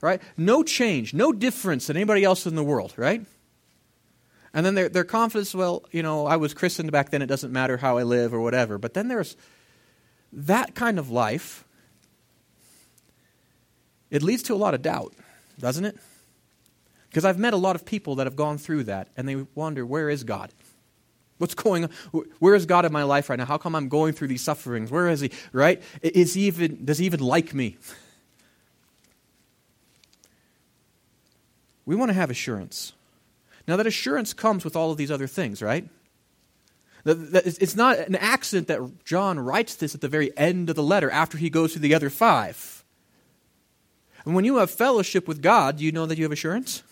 [0.00, 0.22] right?
[0.38, 3.26] No change, no difference than anybody else in the world, right?
[4.54, 7.52] And then their, their confidence, well, you know, I was christened back then, it doesn't
[7.52, 8.78] matter how I live or whatever.
[8.78, 9.36] But then there's
[10.32, 11.62] that kind of life.
[14.10, 15.12] It leads to a lot of doubt,
[15.58, 15.98] doesn't it?
[17.10, 19.84] Because I've met a lot of people that have gone through that and they wonder,
[19.84, 20.52] where is God?
[21.38, 21.90] What's going on?
[22.38, 23.44] Where is God in my life right now?
[23.44, 24.90] How come I'm going through these sufferings?
[24.90, 25.30] Where is He?
[25.52, 25.82] Right?
[26.02, 27.76] Is he even, does He even like me?
[31.86, 32.92] we want to have assurance.
[33.68, 35.88] Now, that assurance comes with all of these other things, right?
[37.04, 41.10] It's not an accident that John writes this at the very end of the letter
[41.10, 42.84] after he goes through the other five.
[44.24, 46.82] And when you have fellowship with God, do you know that you have assurance?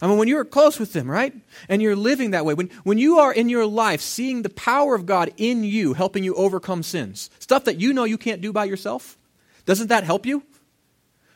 [0.00, 1.34] I mean, when you're close with them, right?
[1.68, 4.94] And you're living that way, when, when you are in your life seeing the power
[4.94, 8.52] of God in you, helping you overcome sins, stuff that you know you can't do
[8.52, 9.18] by yourself,
[9.64, 10.42] doesn't that help you?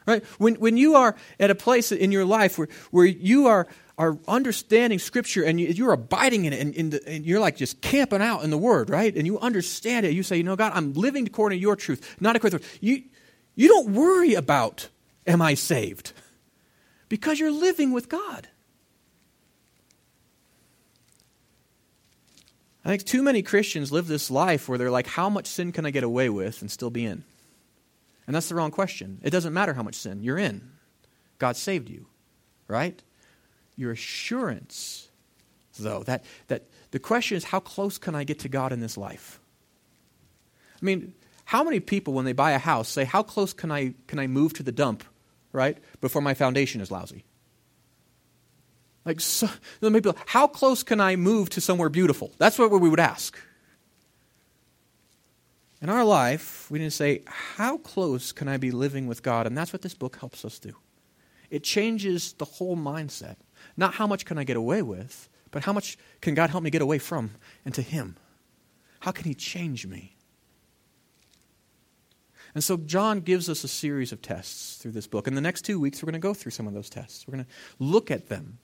[0.06, 0.24] Right?
[0.38, 3.66] When, when you are at a place in your life where, where you are,
[3.98, 7.80] are understanding Scripture and you, are abiding in it and, the, and you're like just
[7.80, 9.14] camping out in the Word, right?
[9.14, 10.12] And you understand it.
[10.12, 13.02] You say, you know, God, I'm living according to your truth, not according to you.
[13.54, 14.88] You don't worry about,
[15.26, 16.12] am I saved?
[17.08, 18.48] Because you're living with God.
[22.84, 25.84] I think too many Christians live this life where they're like, how much sin can
[25.84, 27.24] I get away with and still be in?
[28.26, 29.18] And that's the wrong question.
[29.22, 30.70] It doesn't matter how much sin you're in.
[31.38, 32.06] God saved you,
[32.68, 33.00] right?
[33.76, 35.08] Your assurance,
[35.78, 38.96] though, that, that the question is, how close can I get to God in this
[38.96, 39.40] life?
[40.80, 41.12] I mean,
[41.44, 44.26] how many people, when they buy a house, say, how close can I, can I
[44.26, 45.04] move to the dump,
[45.56, 47.24] right, before my foundation is lousy?
[49.04, 49.48] Like, so,
[49.80, 52.32] maybe, how close can I move to somewhere beautiful?
[52.38, 53.38] That's what we would ask.
[55.80, 59.46] In our life, we need to say, how close can I be living with God?
[59.46, 60.74] And that's what this book helps us do.
[61.50, 63.36] It changes the whole mindset.
[63.76, 66.70] Not how much can I get away with, but how much can God help me
[66.70, 67.30] get away from
[67.64, 68.16] and to Him?
[69.00, 70.15] How can He change me?
[72.56, 75.28] And so John gives us a series of tests through this book.
[75.28, 77.28] In the next two weeks, we're going to go through some of those tests.
[77.28, 78.56] We're going to look at them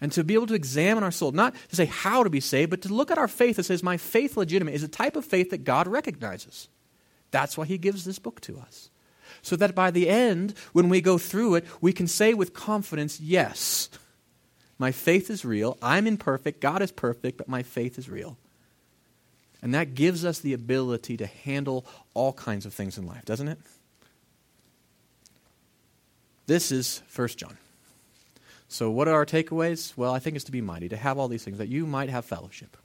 [0.00, 2.70] and to be able to examine our soul, not to say how to be saved,
[2.70, 5.26] but to look at our faith that says, My faith legitimate is a type of
[5.26, 6.70] faith that God recognizes.
[7.32, 8.88] That's why He gives this book to us.
[9.42, 13.20] So that by the end, when we go through it, we can say with confidence,
[13.20, 13.90] Yes,
[14.78, 15.76] my faith is real.
[15.82, 16.62] I'm imperfect.
[16.62, 18.38] God is perfect, but my faith is real.
[19.64, 23.48] And that gives us the ability to handle all kinds of things in life, doesn't
[23.48, 23.58] it?
[26.46, 27.56] This is 1 John.
[28.68, 29.96] So, what are our takeaways?
[29.96, 32.10] Well, I think it's to be mighty, to have all these things, that you might
[32.10, 32.76] have fellowship.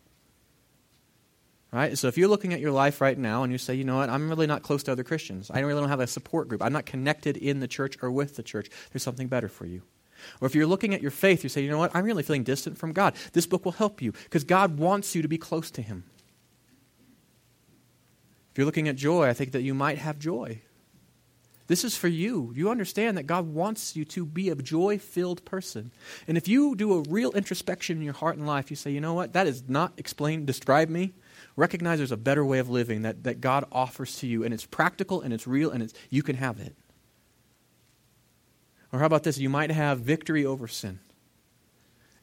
[1.73, 1.97] Right?
[1.97, 4.09] So, if you're looking at your life right now and you say, you know what,
[4.09, 6.71] I'm really not close to other Christians, I really don't have a support group, I'm
[6.71, 9.81] not connected in the church or with the church, there's something better for you.
[10.39, 12.43] Or if you're looking at your faith, you say, you know what, I'm really feeling
[12.43, 13.15] distant from God.
[13.33, 16.05] This book will help you because God wants you to be close to Him.
[18.59, 20.59] You're looking at joy, I think that you might have joy.
[21.67, 22.51] This is for you.
[22.53, 25.93] You understand that God wants you to be a joy filled person.
[26.27, 28.99] And if you do a real introspection in your heart and life, you say, you
[28.99, 31.13] know what, that is not explain, describe me.
[31.55, 34.65] Recognize there's a better way of living that, that God offers to you, and it's
[34.65, 36.75] practical and it's real and it's, you can have it.
[38.91, 39.37] Or how about this?
[39.37, 40.99] You might have victory over sin.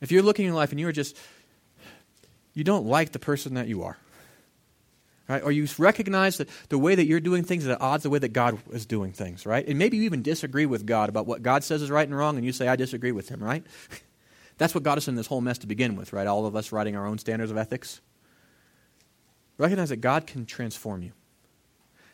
[0.02, 1.16] If you're looking in life and you're just,
[2.52, 3.96] you don't like the person that you are.
[5.28, 5.42] Right?
[5.42, 8.20] Or you recognize that the way that you're doing things is at odds the way
[8.20, 9.66] that God is doing things, right?
[9.66, 12.36] And maybe you even disagree with God about what God says is right and wrong,
[12.36, 13.64] and you say, I disagree with him, right?
[14.58, 16.26] That's what got us in this whole mess to begin with, right?
[16.26, 18.00] All of us writing our own standards of ethics.
[19.58, 21.12] Recognize that God can transform you.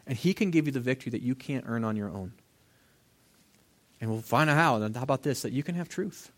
[0.06, 2.32] And He can give you the victory that you can't earn on your own.
[4.00, 4.80] And we'll find out how.
[4.80, 5.42] How about this?
[5.42, 6.32] That you can have truth.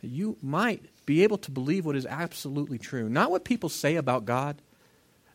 [0.00, 3.08] That you might be able to believe what is absolutely true.
[3.10, 4.62] Not what people say about God,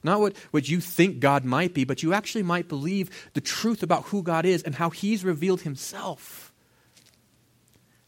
[0.03, 3.83] not what, what you think God might be, but you actually might believe the truth
[3.83, 6.53] about who God is and how He's revealed Himself.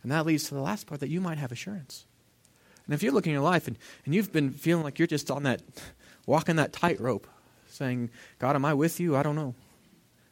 [0.03, 2.05] And that leads to the last part that you might have assurance.
[2.85, 5.29] And if you're looking at your life and, and you've been feeling like you're just
[5.29, 5.61] on that,
[6.25, 7.27] walking that tightrope,
[7.67, 9.15] saying, God, am I with you?
[9.15, 9.55] I don't know.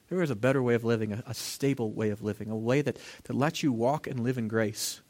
[0.09, 2.81] There is a better way of living, a, a stable way of living, a way
[2.81, 5.01] that, that lets you walk and live in grace.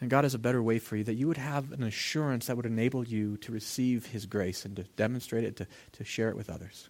[0.00, 2.56] And God has a better way for you, that you would have an assurance that
[2.56, 6.36] would enable you to receive His grace and to demonstrate it, to, to share it
[6.36, 6.88] with others.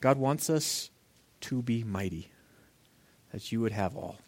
[0.00, 0.90] God wants us
[1.42, 2.30] to be mighty,
[3.32, 4.18] that you would have all.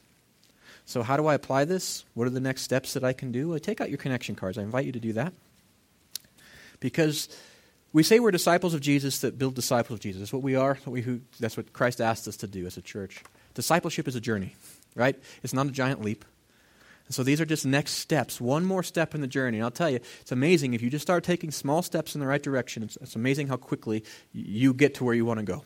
[0.87, 2.05] So, how do I apply this?
[2.15, 3.51] What are the next steps that I can do?
[3.51, 4.59] Well, take out your connection cards.
[4.59, 5.33] I invite you to do that.
[6.81, 7.29] Because
[7.93, 10.21] we say we're disciples of Jesus that build disciples of Jesus.
[10.21, 10.79] That's what we are.
[11.39, 13.23] That's what Christ asked us to do as a church.
[13.55, 14.57] Discipleship is a journey,
[14.97, 15.17] right?
[15.45, 16.25] It's not a giant leap.
[17.11, 19.57] And so these are just next steps, one more step in the journey.
[19.57, 22.27] And I'll tell you, it's amazing if you just start taking small steps in the
[22.29, 22.85] right direction.
[22.85, 25.65] It's, it's amazing how quickly you get to where you want to go.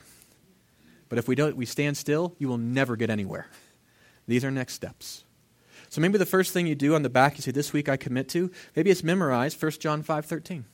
[1.11, 3.47] But if we don't, we stand still, you will never get anywhere.
[4.27, 5.25] These are next steps.
[5.91, 7.99] So maybe the first thing you do on the back, you say, "This week I
[7.99, 10.65] commit to." Maybe it's memorize 1 John five thirteen.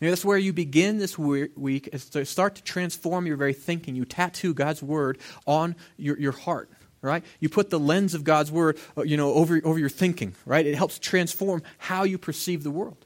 [0.00, 3.96] Maybe that's where you begin this week, is to start to transform your very thinking.
[3.96, 6.70] You tattoo God's word on your, your heart
[7.02, 7.24] right?
[7.40, 10.66] You put the lens of God's word, uh, you know, over, over your thinking, right?
[10.66, 13.04] It helps transform how you perceive the world.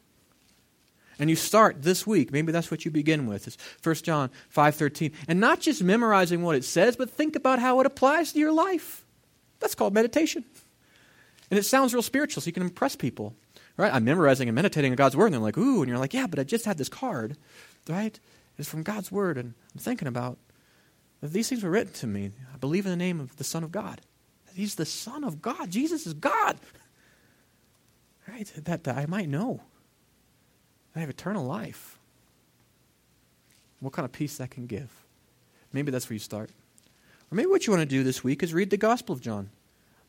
[1.18, 5.12] And you start this week, maybe that's what you begin with, is 1 John 5.13.
[5.28, 8.52] And not just memorizing what it says, but think about how it applies to your
[8.52, 9.04] life.
[9.60, 10.44] That's called meditation.
[11.50, 13.34] And it sounds real spiritual, so you can impress people.
[13.76, 13.92] Right?
[13.92, 16.26] I'm memorizing and meditating on God's word, and they're like, ooh, and you're like, yeah,
[16.26, 17.36] but I just had this card,
[17.88, 18.18] right?
[18.58, 20.38] It's from God's word, and I'm thinking about
[21.22, 22.32] these things were written to me.
[22.52, 24.00] I believe in the name of the Son of God.
[24.54, 25.70] He's the Son of God.
[25.70, 26.58] Jesus is God.
[28.26, 28.50] Right?
[28.64, 29.60] That, that I might know.
[30.94, 31.98] I have eternal life.
[33.80, 34.90] What kind of peace that can give.
[35.72, 36.50] Maybe that's where you start.
[37.30, 39.50] Or maybe what you want to do this week is read the Gospel of John.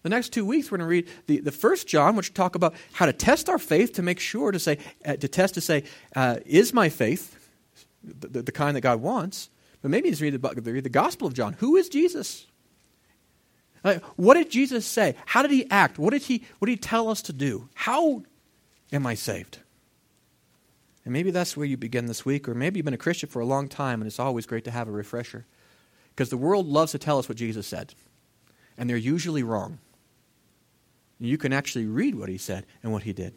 [0.04, 2.74] The next two weeks, we're going to read the, the first John, which talk about
[2.94, 5.84] how to test our faith to make sure to say, uh, to test to say,
[6.16, 7.50] uh, is my faith
[8.04, 9.50] the, the, the, kind that God wants?
[9.82, 11.54] But maybe just read the, read the Gospel of John.
[11.54, 12.46] Who is Jesus?
[13.84, 15.16] Like, what did Jesus say?
[15.26, 15.98] How did he act?
[15.98, 17.68] What did he, what did he tell us to do?
[17.74, 18.22] How
[18.92, 19.60] am I saved?
[21.04, 23.40] And maybe that's where you begin this week, or maybe you've been a Christian for
[23.40, 25.46] a long time and it's always great to have a refresher.
[26.10, 27.96] Because the world loves to tell us what Jesus said,
[28.78, 29.80] and they're usually wrong.
[31.20, 33.34] You can actually read what he said and what he did.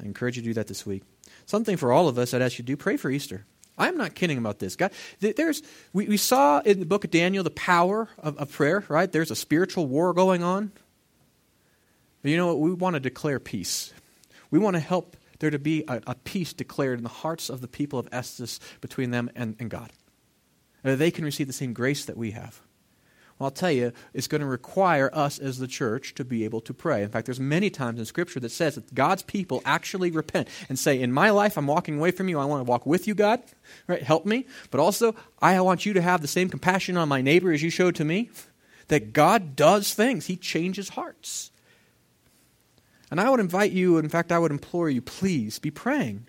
[0.00, 1.02] I encourage you to do that this week.
[1.44, 3.44] Something for all of us I'd ask you to do pray for Easter.
[3.78, 4.76] I'm not kidding about this.
[4.76, 5.62] God, there's,
[5.92, 9.10] we, we saw in the book of Daniel the power of, of prayer, right?
[9.10, 10.72] There's a spiritual war going on.
[12.22, 12.60] But you know what?
[12.60, 13.92] We want to declare peace.
[14.50, 17.60] We want to help there to be a, a peace declared in the hearts of
[17.60, 19.90] the people of Estes between them and, and God.
[20.84, 22.60] And they can receive the same grace that we have.
[23.42, 26.60] Well, I'll tell you, it's going to require us as the church to be able
[26.60, 27.02] to pray.
[27.02, 30.78] In fact, there's many times in Scripture that says that God's people actually repent and
[30.78, 32.38] say, "In my life, I'm walking away from you.
[32.38, 33.42] I want to walk with you, God.
[33.88, 34.00] Right?
[34.00, 34.46] Help me.
[34.70, 37.70] But also, I want you to have the same compassion on my neighbor as you
[37.70, 38.30] showed to me."
[38.86, 41.50] That God does things; He changes hearts.
[43.10, 46.28] And I would invite you, in fact, I would implore you, please be praying.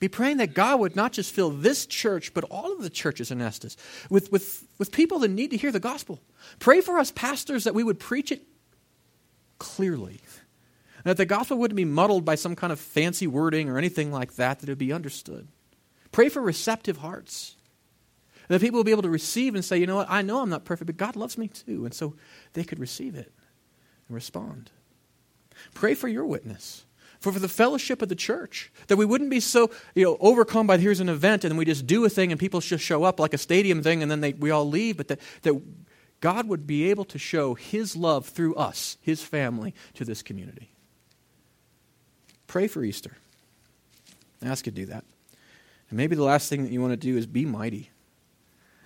[0.00, 3.30] Be praying that God would not just fill this church, but all of the churches
[3.30, 3.76] in Estes
[4.08, 6.20] with, with, with people that need to hear the gospel.
[6.58, 8.42] Pray for us, pastors, that we would preach it
[9.58, 10.20] clearly.
[10.96, 14.10] And that the gospel wouldn't be muddled by some kind of fancy wording or anything
[14.10, 15.48] like that, that it would be understood.
[16.12, 17.56] Pray for receptive hearts.
[18.48, 20.50] That people will be able to receive and say, you know what, I know I'm
[20.50, 21.84] not perfect, but God loves me too.
[21.84, 22.16] And so
[22.54, 23.32] they could receive it
[24.08, 24.70] and respond.
[25.74, 26.84] Pray for your witness.
[27.20, 28.72] For, for the fellowship of the church.
[28.86, 31.86] That we wouldn't be so you know, overcome by here's an event and we just
[31.86, 34.32] do a thing and people just show up like a stadium thing and then they,
[34.32, 35.60] we all leave, but that, that
[36.20, 40.70] God would be able to show His love through us, His family, to this community.
[42.46, 43.16] Pray for Easter.
[44.42, 45.04] Ask you to do that.
[45.88, 47.90] And maybe the last thing that you want to do is be mighty.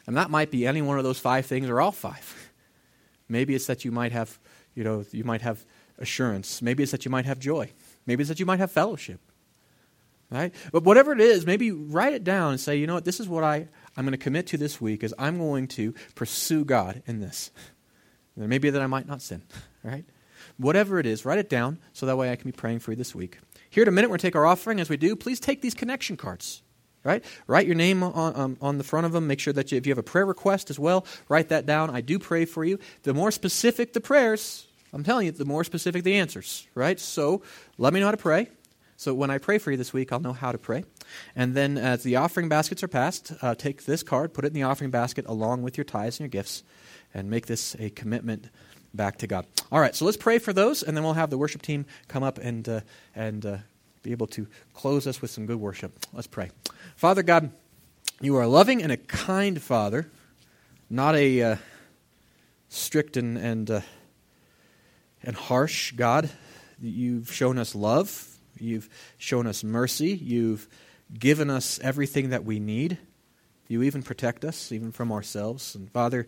[0.07, 2.51] And that might be any one of those five things or all five.
[3.29, 4.39] Maybe it's that you might have,
[4.75, 5.65] you know, you might have
[5.99, 6.61] assurance.
[6.61, 7.71] Maybe it's that you might have joy.
[8.07, 9.21] Maybe it's that you might have fellowship.
[10.31, 10.55] Right?
[10.73, 13.29] But whatever it is, maybe write it down and say, you know what, this is
[13.29, 17.03] what I, I'm going to commit to this week is I'm going to pursue God
[17.07, 17.51] in this.
[18.37, 19.43] There may be that I might not sin.
[19.83, 20.07] Right?
[20.57, 22.97] Whatever it is, write it down so that way I can be praying for you
[22.97, 23.39] this week.
[23.69, 24.81] Here in a minute, we're going to take our offering.
[24.81, 26.63] As we do, please take these connection cards
[27.05, 27.23] right?
[27.47, 29.27] Write your name on, um, on the front of them.
[29.27, 31.91] Make sure that you, if you have a prayer request as well, write that down.
[31.91, 32.79] I do pray for you.
[33.03, 37.01] The more specific the prayers, I'm telling you, the more specific the answers, right?
[37.01, 37.43] So
[37.79, 38.49] let me know how to pray.
[38.97, 40.85] So when I pray for you this week, I'll know how to pray.
[41.35, 44.55] And then as the offering baskets are passed, uh, take this card, put it in
[44.55, 46.63] the offering basket along with your tithes and your gifts,
[47.13, 48.51] and make this a commitment
[48.95, 49.47] back to God.
[49.73, 52.23] All right, so let's pray for those, and then we'll have the worship team come
[52.23, 52.81] up and, uh,
[53.17, 53.57] and uh,
[54.05, 55.99] be able to close us with some good worship.
[56.13, 56.53] Let's pray.
[56.95, 57.51] Father God,
[58.21, 60.09] you are a loving and a kind Father,
[60.89, 61.57] not a uh,
[62.69, 63.81] strict and, and uh,
[65.27, 66.31] and harsh, God.
[66.81, 68.39] You've shown us love.
[68.59, 70.11] You've shown us mercy.
[70.11, 70.69] You've
[71.19, 72.99] given us everything that we need.
[73.69, 75.75] You even protect us, even from ourselves.
[75.75, 76.27] And Father,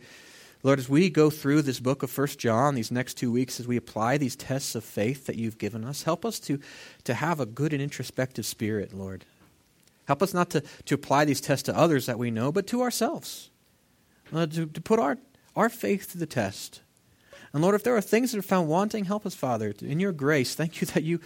[0.63, 3.69] Lord, as we go through this book of First John these next two weeks, as
[3.69, 6.59] we apply these tests of faith that you've given us, help us to,
[7.05, 9.25] to have a good and introspective spirit, Lord.
[10.07, 12.83] Help us not to, to apply these tests to others that we know, but to
[12.83, 13.51] ourselves.
[14.33, 15.19] Uh, to, to put our,
[15.55, 16.81] our faith to the test.
[17.53, 19.73] And Lord, if there are things that are found wanting, help us, Father.
[19.81, 21.21] In your grace, thank you that you,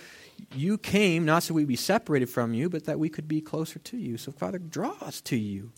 [0.54, 3.78] you came not so we'd be separated from you, but that we could be closer
[3.78, 4.16] to you.
[4.16, 5.72] So, Father, draw us to you.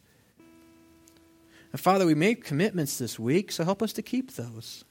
[1.72, 4.84] And Father, we made commitments this week, so help us to keep those.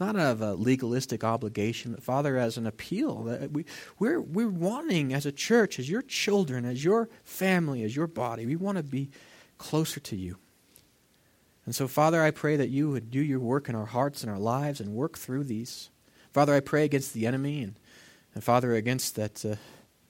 [0.00, 3.24] Not of a legalistic obligation, but Father, as an appeal.
[3.24, 3.64] That we,
[3.98, 8.46] we're, we're wanting, as a church, as your children, as your family, as your body,
[8.46, 9.10] we want to be
[9.58, 10.36] closer to you.
[11.66, 14.30] And so, Father, I pray that you would do your work in our hearts and
[14.30, 15.90] our lives and work through these.
[16.32, 17.78] Father, I pray against the enemy and,
[18.34, 19.56] and Father, against that uh,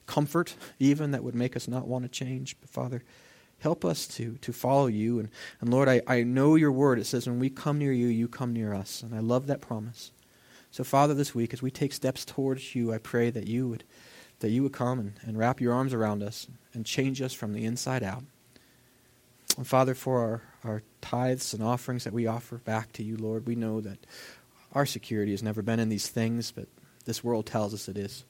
[0.06, 2.56] comfort even that would make us not want to change.
[2.60, 3.02] But, Father,
[3.60, 5.20] help us to, to follow you.
[5.20, 5.28] And,
[5.60, 6.98] and Lord, I, I know your word.
[6.98, 9.02] It says, when we come near you, you come near us.
[9.02, 10.10] And I love that promise.
[10.70, 13.84] So, Father, this week, as we take steps towards you, I pray that you would,
[14.40, 17.52] that you would come and, and wrap your arms around us and change us from
[17.52, 18.24] the inside out.
[19.56, 20.42] And Father, for our,
[20.72, 23.98] our tithes and offerings that we offer back to you, Lord, we know that
[24.72, 26.66] our security has never been in these things, but
[27.04, 28.24] this world tells us it is.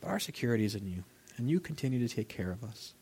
[0.00, 1.04] But our security is in you,
[1.36, 2.94] and you continue to take care of us.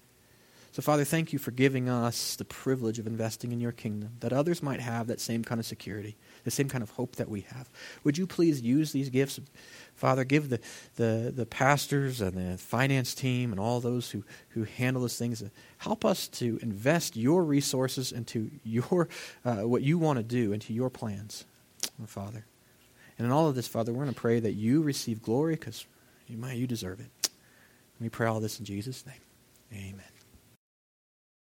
[0.74, 4.32] So, Father, thank you for giving us the privilege of investing in your kingdom, that
[4.32, 7.42] others might have that same kind of security, the same kind of hope that we
[7.42, 7.70] have.
[8.02, 9.38] Would you please use these gifts?
[9.94, 10.58] Father, give the,
[10.96, 15.44] the, the pastors and the finance team and all those who, who handle these things,
[15.78, 19.08] help us to invest your resources into your,
[19.44, 21.44] uh, what you want to do, into your plans,
[22.08, 22.46] Father.
[23.16, 25.86] And in all of this, Father, we're going to pray that you receive glory because
[26.26, 27.30] you, you deserve it.
[28.00, 29.20] We pray all this in Jesus' name.
[29.72, 30.13] Amen.